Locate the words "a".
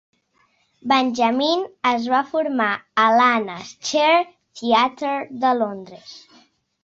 3.03-3.05